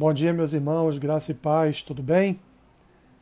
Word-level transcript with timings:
Bom 0.00 0.14
dia, 0.14 0.32
meus 0.32 0.54
irmãos, 0.54 0.96
graça 0.96 1.32
e 1.32 1.34
paz, 1.34 1.82
tudo 1.82 2.02
bem? 2.02 2.40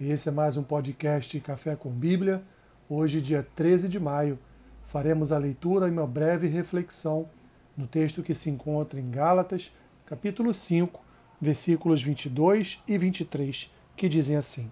Esse 0.00 0.29
é 0.29 0.30
mais 0.30 0.57
um 0.57 0.62
podcast 0.62 1.41
Café 1.41 1.75
com 1.75 1.91
Bíblia. 1.91 2.41
Hoje, 2.89 3.21
dia 3.21 3.45
13 3.57 3.89
de 3.89 3.99
maio, 3.99 4.39
faremos 4.84 5.33
a 5.33 5.38
leitura 5.38 5.88
e 5.88 5.91
uma 5.91 6.06
breve 6.06 6.46
reflexão 6.46 7.28
no 7.76 7.88
texto 7.88 8.22
que 8.22 8.32
se 8.32 8.48
encontra 8.48 9.00
em 9.00 9.11
Gálatas, 9.11 9.75
capítulo 10.06 10.54
5, 10.54 11.02
versículos 11.41 12.00
22 12.00 12.80
e 12.86 12.96
23, 12.96 13.74
que 13.96 14.08
dizem 14.08 14.36
assim: 14.36 14.70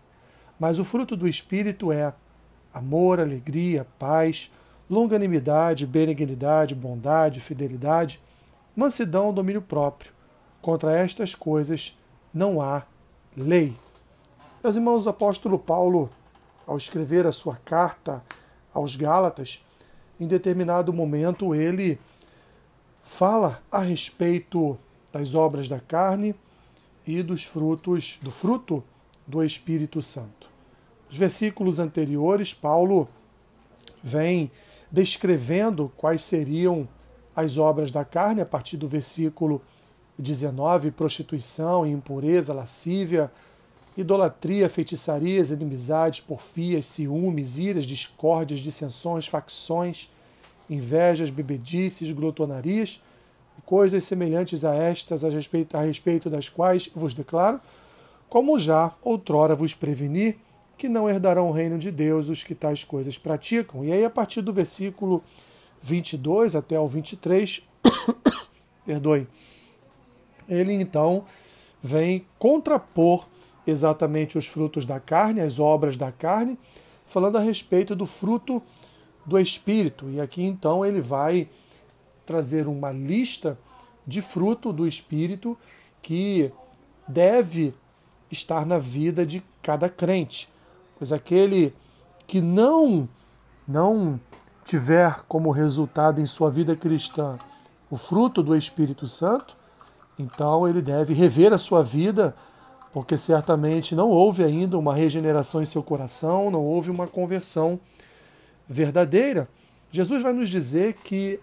Mas 0.61 0.79
o 0.79 0.85
fruto 0.85 1.17
do 1.17 1.27
Espírito 1.27 1.91
é 1.91 2.15
amor, 2.73 3.19
alegria, 3.19 3.85
paz, 3.99 4.53
longanimidade, 4.89 5.85
benignidade, 5.85 6.73
bondade, 6.73 7.41
fidelidade, 7.41 8.21
mansidão, 8.77 9.35
domínio 9.35 9.61
próprio 9.61 10.15
Contra 10.67 10.99
estas 10.99 11.33
coisas 11.33 11.97
não 12.35 12.61
há 12.61 12.83
lei. 13.37 13.73
Meus 14.65 14.75
irmãos, 14.75 15.07
o 15.07 15.11
apóstolo 15.11 15.61
Paulo, 15.61 16.11
ao 16.67 16.77
escrever 16.77 17.25
a 17.25 17.31
sua 17.31 17.55
carta 17.55 18.21
aos 18.75 18.97
Gálatas, 18.97 19.65
em 20.19 20.27
determinado 20.27 20.93
momento 20.93 21.55
ele 21.55 22.01
fala 23.01 23.63
a 23.71 23.79
respeito 23.79 24.77
das 25.13 25.37
obras 25.37 25.69
da 25.69 25.79
carne 25.79 26.35
e 27.07 27.23
dos 27.23 27.45
frutos, 27.45 28.19
do 28.21 28.33
fruto 28.33 28.83
do 29.25 29.45
Espírito 29.45 30.03
Santo. 30.03 30.51
Os 31.09 31.17
versículos 31.17 31.79
anteriores, 31.79 32.53
Paulo 32.53 33.09
vem 34.03 34.51
descrevendo 34.91 35.93
quais 35.97 36.25
seriam 36.25 36.89
as 37.37 37.57
obras 37.57 37.93
da 37.93 38.05
carne, 38.05 38.41
a 38.41 38.47
partir 38.47 38.77
do 38.77 38.89
versículo 38.89 39.63
19, 40.19 40.91
prostituição, 40.91 41.87
impureza, 41.87 42.55
lascívia, 42.55 43.31
idolatria, 43.97 44.69
feitiçarias, 44.69 45.51
inimizades, 45.51 46.21
porfias, 46.21 46.87
ciúmes, 46.87 47.59
iras, 47.59 47.85
discórdias, 47.85 48.61
dissensões, 48.61 49.27
facções, 49.27 50.11
invejas, 50.69 51.31
bebedices, 51.31 52.11
glotonarias 52.11 53.01
coisas 53.67 54.05
semelhantes 54.05 54.65
a 54.65 54.75
estas, 54.75 55.25
a 55.25 55.29
respeito, 55.29 55.77
a 55.77 55.83
respeito 55.83 56.31
das 56.31 56.49
quais 56.49 56.89
vos 56.95 57.13
declaro, 57.13 57.61
como 58.29 58.59
já 58.59 58.93
outrora 59.03 59.55
vos 59.55 59.75
preveni, 59.75 60.37
que 60.79 60.89
não 60.89 61.09
herdarão 61.09 61.49
o 61.49 61.53
reino 61.53 61.79
de 61.79 61.91
Deus 61.91 62.29
os 62.29 62.43
que 62.43 62.55
tais 62.55 62.85
coisas 62.85 63.17
praticam. 63.17 63.85
E 63.85 63.93
aí, 63.93 64.05
a 64.05 64.11
partir 64.11 64.43
do 64.43 64.53
versículo 64.53 65.23
22 65.83 66.55
até 66.55 66.79
o 66.79 66.87
23, 66.87 67.67
perdoe, 68.85 69.27
ele 70.49 70.73
então 70.73 71.25
vem 71.83 72.27
contrapor 72.39 73.27
exatamente 73.67 74.39
os 74.39 74.47
frutos 74.47 74.87
da 74.87 75.01
carne, 75.01 75.41
as 75.41 75.59
obras 75.59 75.97
da 75.97 76.13
carne, 76.13 76.59
falando 77.07 77.37
a 77.37 77.41
respeito 77.41 77.95
do 77.95 78.07
fruto 78.07 78.63
do 79.25 79.39
Espírito. 79.39 80.09
E 80.11 80.21
aqui 80.21 80.43
então 80.43 80.85
ele 80.85 81.01
vai 81.01 81.49
trazer 82.25 82.67
uma 82.67 82.91
lista 82.91 83.59
de 84.07 84.23
fruto 84.23 84.73
do 84.73 84.87
Espírito 84.87 85.59
que 86.01 86.53
deve 87.09 87.75
estar 88.31 88.65
na 88.65 88.79
vida 88.79 89.27
de 89.27 89.43
cada 89.63 89.89
crente. 89.89 90.49
Pois 90.99 91.13
aquele 91.13 91.75
que 92.27 92.41
não 92.41 93.09
não 93.67 94.21
tiver 94.65 95.25
como 95.27 95.51
resultado 95.51 96.21
em 96.21 96.27
sua 96.27 96.51
vida 96.51 96.77
cristã 96.77 97.37
o 97.91 97.97
fruto 97.97 98.43
do 98.43 98.57
Espírito 98.57 99.07
Santo, 99.07 99.57
então 100.19 100.69
ele 100.69 100.81
deve 100.81 101.13
rever 101.13 101.53
a 101.53 101.59
sua 101.59 101.83
vida, 101.83 102.35
porque 102.93 103.17
certamente 103.17 103.95
não 103.95 104.09
houve 104.09 104.43
ainda 104.43 104.79
uma 104.79 104.95
regeneração 104.95 105.61
em 105.61 105.67
seu 105.67 105.83
coração, 105.83 106.51
não 106.51 106.65
houve 106.65 106.91
uma 106.91 107.07
conversão 107.07 107.79
verdadeira. 108.69 109.49
Jesus 109.91 110.23
vai 110.23 110.33
nos 110.33 110.49
dizer 110.49 110.95
que 110.95 111.39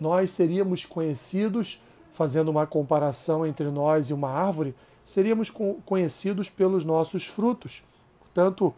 nós 0.00 0.30
seríamos 0.30 0.84
conhecidos, 0.84 1.80
fazendo 2.12 2.50
uma 2.50 2.66
comparação 2.66 3.46
entre 3.46 3.66
nós 3.70 4.08
e 4.08 4.14
uma 4.14 4.30
árvore, 4.30 4.74
seríamos 5.04 5.52
conhecidos 5.84 6.48
pelos 6.48 6.84
nossos 6.84 7.26
frutos. 7.26 7.82
Portanto, 8.20 8.72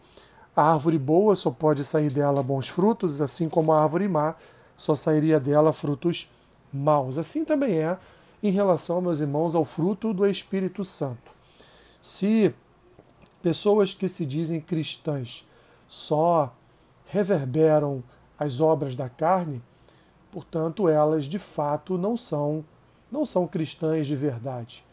a 0.55 0.73
árvore 0.73 0.97
boa 0.97 1.35
só 1.35 1.51
pode 1.51 1.83
sair 1.83 2.11
dela 2.11 2.43
bons 2.43 2.67
frutos, 2.67 3.21
assim 3.21 3.47
como 3.47 3.71
a 3.71 3.81
árvore 3.81 4.07
má 4.07 4.35
só 4.75 4.93
sairia 4.93 5.39
dela 5.39 5.71
frutos 5.71 6.31
maus. 6.73 7.17
Assim 7.17 7.45
também 7.45 7.79
é 7.79 7.97
em 8.41 8.51
relação, 8.51 9.01
meus 9.01 9.19
irmãos, 9.19 9.55
ao 9.55 9.65
fruto 9.65 10.13
do 10.13 10.25
Espírito 10.25 10.83
Santo. 10.83 11.31
Se 12.01 12.53
pessoas 13.41 13.93
que 13.93 14.07
se 14.07 14.25
dizem 14.25 14.61
cristãs 14.61 15.47
só 15.87 16.53
reverberam 17.05 18.03
as 18.37 18.59
obras 18.59 18.95
da 18.95 19.09
carne, 19.09 19.61
portanto, 20.31 20.87
elas 20.87 21.25
de 21.25 21.39
fato 21.39 21.97
não 21.97 22.15
são 22.15 22.63
não 23.09 23.25
são 23.25 23.47
cristãs 23.47 24.05
de 24.05 24.17
verdade. 24.17 24.83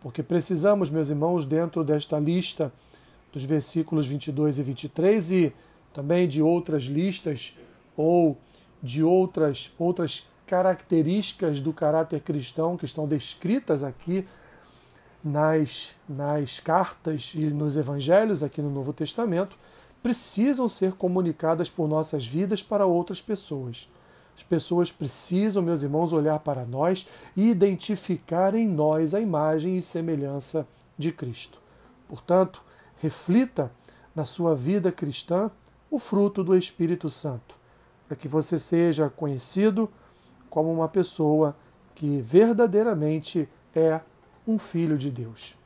Porque 0.00 0.22
precisamos, 0.22 0.90
meus 0.90 1.10
irmãos, 1.10 1.44
dentro 1.44 1.84
desta 1.84 2.18
lista 2.18 2.72
dos 3.32 3.44
versículos 3.44 4.06
22 4.06 4.58
e 4.58 4.62
23 4.62 5.30
e 5.32 5.52
também 5.92 6.26
de 6.26 6.42
outras 6.42 6.84
listas 6.84 7.56
ou 7.96 8.38
de 8.82 9.02
outras 9.02 9.74
outras 9.78 10.26
características 10.48 11.60
do 11.60 11.74
caráter 11.74 12.20
cristão 12.20 12.76
que 12.76 12.86
estão 12.86 13.06
descritas 13.06 13.84
aqui 13.84 14.26
nas, 15.22 15.94
nas 16.08 16.58
cartas 16.58 17.32
e 17.34 17.46
nos 17.50 17.76
evangelhos, 17.76 18.42
aqui 18.42 18.62
no 18.62 18.70
Novo 18.70 18.94
Testamento, 18.94 19.56
precisam 20.02 20.66
ser 20.66 20.92
comunicadas 20.92 21.68
por 21.68 21.86
nossas 21.86 22.26
vidas 22.26 22.62
para 22.62 22.86
outras 22.86 23.20
pessoas. 23.20 23.90
As 24.34 24.42
pessoas 24.42 24.90
precisam, 24.90 25.62
meus 25.62 25.82
irmãos, 25.82 26.12
olhar 26.12 26.38
para 26.38 26.64
nós 26.64 27.06
e 27.36 27.50
identificar 27.50 28.54
em 28.54 28.66
nós 28.66 29.12
a 29.12 29.20
imagem 29.20 29.76
e 29.76 29.82
semelhança 29.82 30.66
de 30.96 31.12
Cristo. 31.12 31.60
Portanto, 32.08 32.62
reflita 33.02 33.70
na 34.14 34.24
sua 34.24 34.54
vida 34.54 34.90
cristã 34.90 35.50
o 35.90 35.98
fruto 35.98 36.42
do 36.42 36.56
Espírito 36.56 37.10
Santo, 37.10 37.54
para 38.06 38.16
que 38.16 38.28
você 38.28 38.58
seja 38.58 39.10
conhecido 39.10 39.90
como 40.50 40.72
uma 40.72 40.88
pessoa 40.88 41.56
que 41.94 42.20
verdadeiramente 42.20 43.48
é 43.74 44.00
um 44.46 44.58
filho 44.58 44.96
de 44.96 45.10
Deus. 45.10 45.56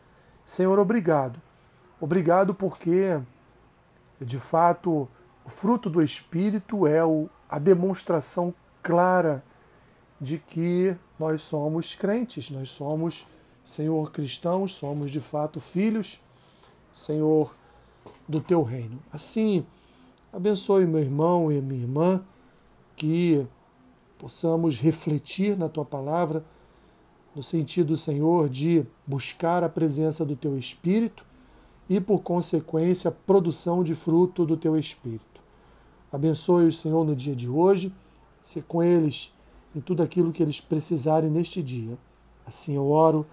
Senhor, 0.44 0.78
obrigado. 0.78 1.40
Obrigado 2.00 2.52
porque, 2.54 3.20
de 4.20 4.38
fato, 4.38 5.08
o 5.44 5.48
fruto 5.48 5.88
do 5.88 6.02
Espírito 6.02 6.86
é 6.86 6.98
a 7.48 7.58
demonstração 7.58 8.54
clara 8.82 9.44
de 10.20 10.38
que 10.38 10.96
nós 11.18 11.42
somos 11.42 11.94
crentes, 11.94 12.50
nós 12.50 12.70
somos, 12.70 13.26
Senhor, 13.64 14.10
cristãos, 14.10 14.74
somos 14.74 15.10
de 15.10 15.20
fato 15.20 15.60
filhos, 15.60 16.20
Senhor, 16.92 17.54
do 18.26 18.40
teu 18.40 18.62
reino. 18.62 18.98
Assim, 19.12 19.64
abençoe 20.32 20.86
meu 20.86 21.00
irmão 21.00 21.52
e 21.52 21.60
minha 21.60 21.82
irmã 21.82 22.24
que 22.96 23.46
possamos 24.22 24.78
refletir 24.78 25.58
na 25.58 25.68
tua 25.68 25.84
palavra, 25.84 26.44
no 27.34 27.42
sentido, 27.42 27.96
Senhor, 27.96 28.48
de 28.48 28.86
buscar 29.04 29.64
a 29.64 29.68
presença 29.68 30.24
do 30.24 30.36
teu 30.36 30.56
Espírito 30.56 31.26
e, 31.88 32.00
por 32.00 32.20
consequência, 32.20 33.08
a 33.08 33.12
produção 33.12 33.82
de 33.82 33.96
fruto 33.96 34.46
do 34.46 34.56
teu 34.56 34.78
Espírito. 34.78 35.40
Abençoe 36.12 36.66
o 36.66 36.72
Senhor 36.72 37.04
no 37.04 37.16
dia 37.16 37.34
de 37.34 37.48
hoje, 37.48 37.92
se 38.40 38.62
com 38.62 38.80
eles 38.80 39.34
em 39.74 39.80
tudo 39.80 40.04
aquilo 40.04 40.30
que 40.30 40.40
eles 40.40 40.60
precisarem 40.60 41.28
neste 41.28 41.60
dia. 41.60 41.98
Assim 42.46 42.76
eu 42.76 42.88
oro, 42.92 43.26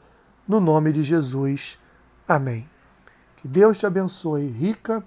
no 0.48 0.60
nome 0.60 0.92
de 0.92 1.04
Jesus. 1.04 1.78
Amém. 2.28 2.68
Que 3.38 3.48
Deus 3.48 3.78
te 3.78 3.86
abençoe 3.86 4.48
rica 4.48 5.06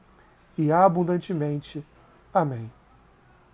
e 0.56 0.70
abundantemente. 0.70 1.84
Amém. 2.32 2.70